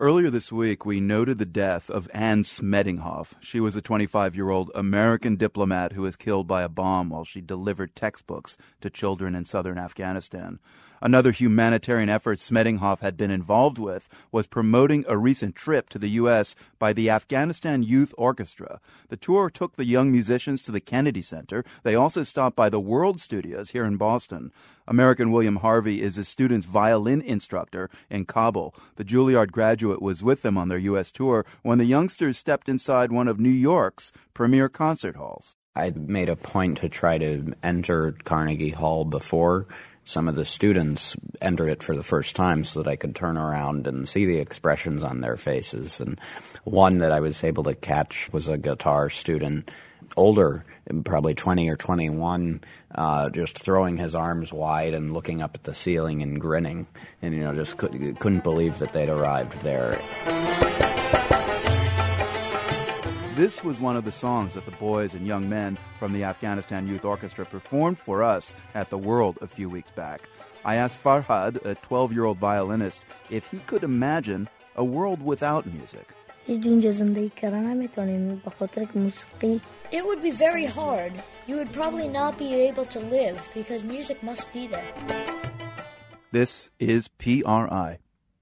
[0.00, 3.32] Earlier this week, we noted the death of Anne Smedinghoff.
[3.40, 7.24] She was a 25 year old American diplomat who was killed by a bomb while
[7.24, 10.60] she delivered textbooks to children in southern Afghanistan.
[11.00, 16.10] Another humanitarian effort Smedinghoff had been involved with was promoting a recent trip to the
[16.10, 16.54] U.S.
[16.78, 18.80] by the Afghanistan Youth Orchestra.
[19.08, 21.64] The tour took the young musicians to the Kennedy Center.
[21.82, 24.52] They also stopped by the World Studios here in Boston.
[24.88, 28.74] American William Harvey is a student's violin instructor in Kabul.
[28.96, 31.10] The Juilliard graduate was with them on their U.S.
[31.10, 35.54] tour when the youngsters stepped inside one of New York's premier concert halls.
[35.74, 39.66] I made a point to try to enter Carnegie Hall before
[40.08, 43.36] some of the students entered it for the first time so that I could turn
[43.36, 46.00] around and see the expressions on their faces.
[46.00, 46.18] And
[46.64, 49.70] one that I was able to catch was a guitar student,
[50.16, 50.64] older,
[51.04, 52.62] probably 20 or 21,
[52.94, 56.86] uh, just throwing his arms wide and looking up at the ceiling and grinning.
[57.22, 59.98] And, you know, just could, couldn't believe that they'd arrived there.
[63.34, 66.88] This was one of the songs that the boys and young men from the Afghanistan
[66.88, 70.22] Youth Orchestra performed for us at the World a few weeks back.
[70.64, 75.66] I asked Farhad, a 12 year old violinist, if he could imagine a world without
[75.66, 76.08] music.
[79.92, 81.12] It would be very hard.
[81.46, 84.94] You would probably not be able to live because music must be there.
[86.32, 87.98] This is PRI.